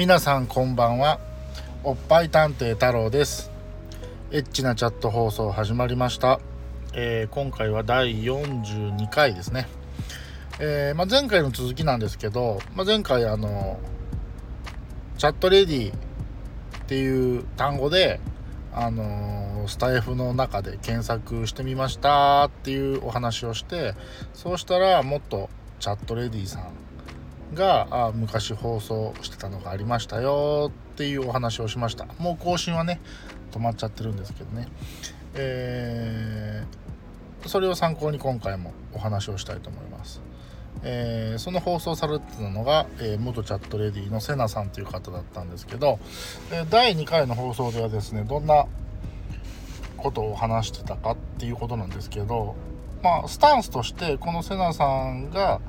[0.00, 1.20] 皆さんこんばんは。
[1.84, 3.50] おっぱい探偵太郎です。
[4.30, 6.40] エッチなチャット放送始まりました、
[6.94, 9.68] えー、今回は第42回ですね、
[10.58, 13.78] えー、まあ、前回の続きなんですけど、まあ、前回あの
[15.18, 15.94] チャットレディっ
[16.86, 18.20] ていう単語で
[18.72, 23.92] あのスタイフの中で検索してみましたっていうお話をして
[24.32, 26.89] そうしたらもっとチャットレディさん
[27.54, 32.06] があ昔放送してたのがありましたよっていうお話をしました。
[32.18, 33.00] もう更新はね
[33.52, 34.68] 止まっちゃってるんですけどね。
[35.34, 40.20] えー、それを参考に今回もお話をしたいと思います。
[40.82, 45.98] えー、その放送されてたのが、えー、元チャットレディのセナさんという方だったんですけど、
[46.52, 48.66] え、第2回の放送ではですねどんな
[50.00, 52.54] ことを話してたかっていうことなんですけど
[53.02, 55.60] まあスタンスとしてこのセナさんが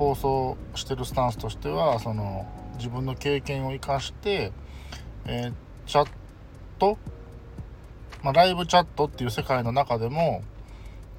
[0.00, 2.46] 放送してるスタンスとしてはその
[2.78, 4.50] 自分の経験を生かして、
[5.26, 5.52] えー、
[5.86, 6.08] チャッ
[6.78, 6.96] ト、
[8.22, 10.42] まあ、ライブチャットっていう世界の中でも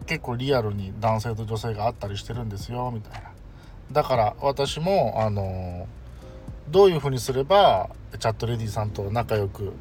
[0.08, 3.30] 結構リアルに男性と女性があったりしてるんですよみたいな。
[3.92, 5.88] だから私もあの
[6.68, 9.74] どういうふうにすればチャットレディさんと仲良く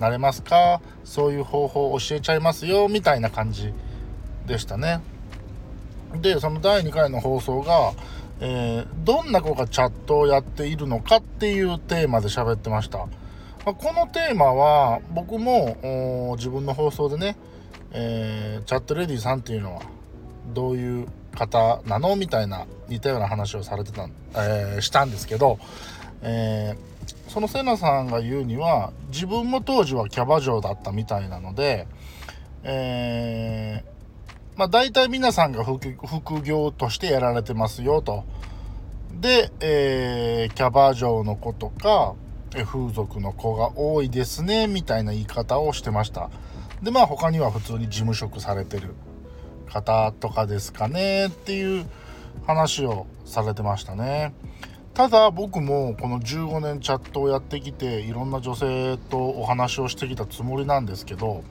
[0.00, 3.72] なれますかそういう方法を教えちゃいますよみたいな感じ
[4.46, 5.00] でしたね。
[6.20, 7.92] でその第2回の放送が
[8.40, 12.98] えー、どんな子がチャットをやっているのかっていうテーマで喋ってました。
[12.98, 17.36] まあ、このテーマは僕も自分の放送でね、
[17.90, 19.82] えー、チャットレディさんっていうのは
[20.54, 25.58] どういう方なのみたいな似たような話をされてた、えー、したんですけど、
[26.22, 31.86] えー、そのセナさんが言うには自分も当時はキャバ嬢だったみたいなので、
[32.62, 33.97] えー
[34.58, 38.24] まあ、大体皆さんが副業としてやられてますよと。
[39.20, 42.16] で、えー、キャバ嬢の子とか、
[42.50, 46.28] 風俗の子が多いですね、みたいな言い方をしてました。
[46.82, 48.94] で、まあ他には普通に事務職されてる
[49.68, 51.86] 方とかですかね、っていう
[52.44, 54.34] 話をされてましたね。
[54.92, 61.44] ただ僕もこの15年チャットをやってきていろんな女性とお話をしてきたつもりなんですけど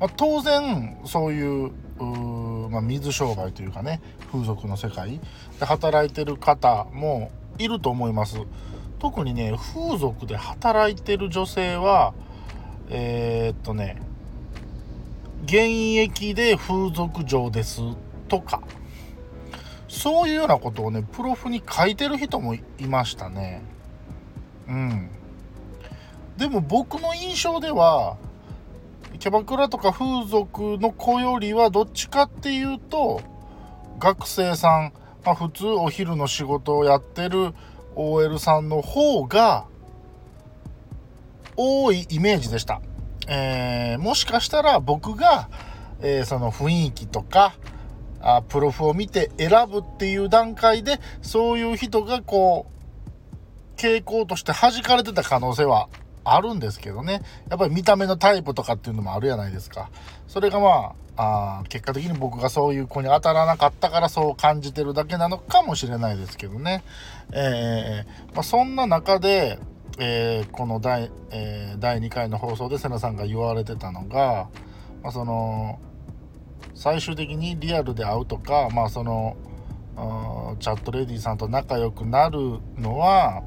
[0.00, 1.72] まあ、当然そういう
[2.70, 4.00] まあ、水商売というかね
[4.32, 5.20] 風俗の世界
[5.58, 8.38] で働いてる方もいると思います。
[8.98, 12.14] 特にね風俗で働いてる女性は
[12.88, 14.00] えー、っとね
[15.44, 15.56] 現
[15.98, 17.80] 役で風俗嬢です
[18.28, 18.62] とか
[19.88, 23.62] そういうようなことをねプロフに書いてる人もいましたね。
[24.68, 25.10] うん。
[26.36, 28.16] でも僕の印象では
[29.20, 33.20] キャバクラとか風俗の子よりはどっちかっていうと
[33.98, 34.94] 学生さん、
[35.26, 37.52] まあ、普通お昼の仕事をやってる
[37.96, 39.66] OL さんの方が
[41.54, 42.80] 多いイメージでした。
[43.28, 45.50] えー、もしかしたら僕が、
[46.00, 47.52] えー、その雰囲気とか
[48.22, 52.66] あプロフを見て選ぶっていう段階でそういう人がこ
[53.76, 55.90] う傾向として弾かれてた可能性は
[56.24, 57.22] あるんですけどね。
[57.48, 59.90] やっぱり見た目のタイプとかっていうのもあるじゃないですか。
[60.26, 66.82] それがまあ、あ結果的に僕がそういう子に当たらなかったからそう感じてるだけなのかもしれないですけどね。
[67.32, 69.58] えー、まあ、そんな中で、
[69.98, 74.48] えー、この第,、えー、第2回の放送で瀬名さんが言われてたのが、
[75.02, 75.78] まあ、その
[76.74, 79.36] 最終的にリアルで会うとか、まあその
[80.60, 83.42] チャットレディさんと仲良くなるのは、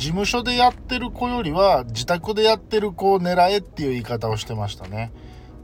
[0.00, 5.12] 事務所でやってる子よりは自宅でやってる子を狙えっていう言い方をしてましたね。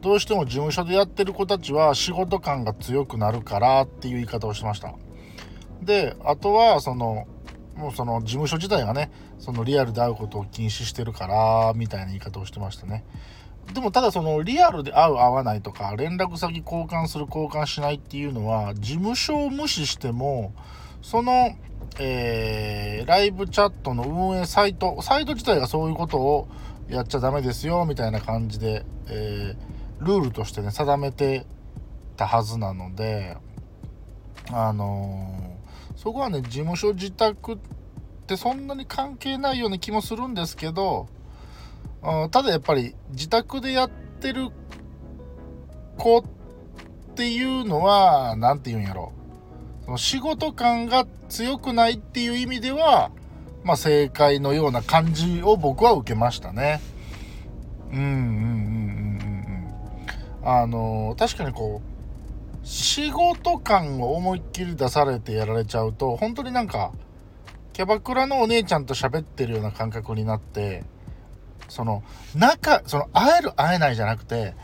[0.03, 4.93] どうしても事務所でやってる子たちは仕事感が強くなるからっていう言い方をしてました。
[5.81, 7.27] で、あとはその、
[7.77, 13.07] もうその事務所自体がね、そのリアルで会うことを禁止してるからみたいな言い方をしてましたね。
[13.73, 20.55] でもただそのリアルで会う会わないとか連絡先交換する交換しないっていうのは事務所を無視しても
[21.03, 21.57] その
[21.99, 26.49] えー、ライブチャットの運営サイト、サイト自体がそういうことを
[26.89, 31.47] やっちゃダメですよ、みたいな感じで、えー、ルールとしてね、定めて
[32.17, 33.37] たはずなので、
[34.53, 37.59] あのー、そこはね、事務所自宅っ
[38.27, 41.09] てそんなに関係ないような気もするんですけど、
[42.03, 44.51] うん、ただやっぱり自宅でやってる
[45.97, 46.23] 子っ
[47.15, 49.13] ていうのは、何て言うんやろ。
[49.87, 53.13] その仕事感が強くないっていう意味では、
[53.63, 56.81] まあ、正解のような感じを僕は受けましたね。
[57.93, 59.71] うんうんうんうんうん
[60.43, 60.49] うん。
[60.49, 66.91] あの確かにこう仕事感を思いっきり出されてやられちゃうと本当になんか
[67.73, 70.83] キャバクラのお姉ちゃんと喋ってるような感覚になって
[71.69, 72.03] その
[72.35, 74.57] 仲その会える会えないじゃなくて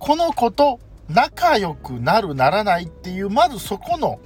[0.00, 4.20] この子と仲良くなるならないっていうまずそこの、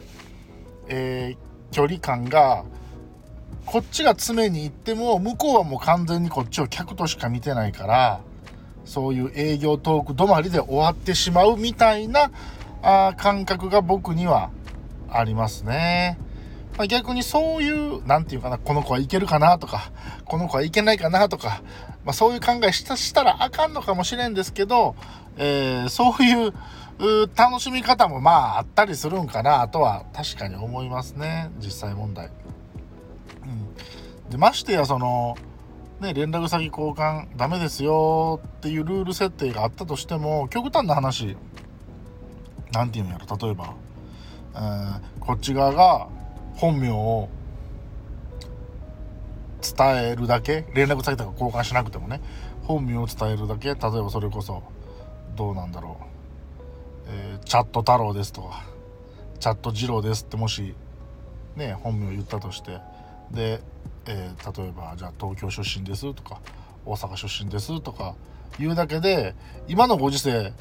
[0.89, 2.65] えー、距離感が
[3.65, 8.21] こっちが詰めに行っても向こうはもう完全にこっちを客としか見てないから
[8.85, 12.31] そういう営業トーク止まりで終わってしまうみたいな
[12.83, 14.51] あ感覚が僕には
[15.11, 16.19] ありますね。
[16.79, 19.91] ま、逆にそういう何て言うかなこの子はいけるかなとか
[20.25, 21.63] この子はいけないかなとか、
[22.05, 24.95] まあ、そういう考えしたしたらあかんのかもしれんですけど、
[25.37, 26.53] えー、そういう
[27.37, 32.31] 楽しみ方もまああったりするんかなとは確かに思いますね実際問題。
[33.45, 35.37] うん、でましてやその
[36.01, 41.39] ね、連絡先交換ダメですよっていうルール設定があったとしても極端な話
[42.71, 43.75] 何て言うんやろ例えば、
[44.55, 46.09] えー、こっち側が
[46.55, 47.31] 本名を
[49.63, 52.21] 伝えるだけ連絡先とか交換しなくてもね
[52.65, 54.63] 本名を伝えるだけ例えばそれこそ
[55.37, 56.05] どうなんだろう、
[57.09, 58.43] えー、チャット太郎ですと。
[58.43, 58.65] か
[59.39, 60.75] チャット二郎ですってもし
[61.57, 62.79] ね本名を言ったとして。
[63.31, 63.61] で、
[64.07, 66.41] えー、例えばじゃあ東京出身ですとか
[66.85, 68.15] 大阪出身ですとか
[68.59, 69.35] 言うだけで
[69.67, 70.53] 今のご時世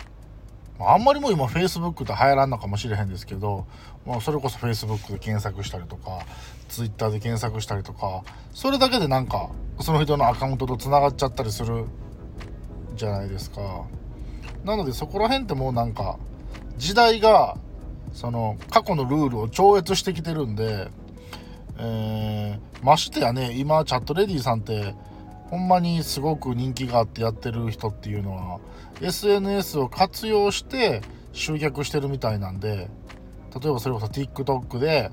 [0.80, 3.66] あんまりもう今 Facebook って流行らんのかもしれへんですけど、
[4.06, 6.26] まあ、それこそ Facebook で検索したりとか
[6.68, 11.86] Twitter で検索したりとかそれだけでなんかその人のアカウントとつながっちゃったりする
[12.96, 13.86] じゃないですか。
[14.66, 16.18] なのでそこら辺ってもうなんか
[16.78, 17.56] 時代が
[18.14, 20.90] その過去のルールを超越してきてるんで、
[21.78, 24.96] えー、ましてやね今チャットレディさんって
[25.50, 28.60] ほんまにすごく人気があってやってる人っていうのは
[29.02, 31.02] SNS を活用して
[31.32, 32.90] 集客してるみたいなんで
[33.62, 35.12] 例えばそれこそ TikTok で、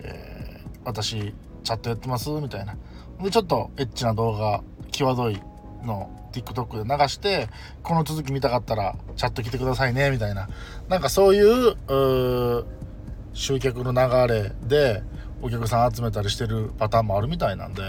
[0.00, 1.34] えー、私
[1.64, 2.76] チャットやってますみたいな。
[3.22, 5.40] でちょっとエッチな動画際どい
[5.84, 7.48] の TikTok で流して
[7.82, 10.48] この続き見たかったらチャット来てくださいねみたいな
[10.88, 12.64] なんかそういう
[13.34, 15.02] 集客の流れで
[15.42, 17.82] お客さん集めたりしてるパターンもあるみたいなんで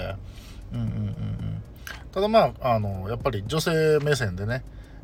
[0.74, 1.64] うんうんうんうん
[2.12, 4.64] ただまああのやっぱり女性目線でね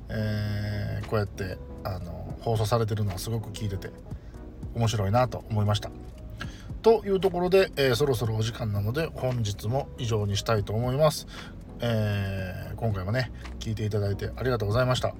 [0.10, 3.92] えー、こうやってあの放送されてるのはすごく聞いてて
[4.76, 5.92] 面白いなと思いました。
[6.82, 11.28] というところで、えー、そろそろお時間なので本日も以上にしたいと思います。
[11.82, 15.14] えー、今回もね聞いていただいてありがとうございました。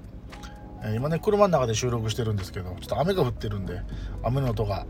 [0.82, 3.82] え今ね車の中で収録してるんですけどちょっと雨が降ってるんで
[4.22, 4.86] 雨の音が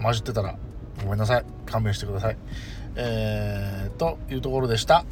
[0.00, 0.56] 混じってたら
[1.02, 2.36] ごめんなさい勘弁してください。
[2.96, 5.04] えー、というところでした。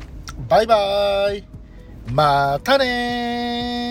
[0.48, 1.44] バイバーイ
[2.12, 3.83] またね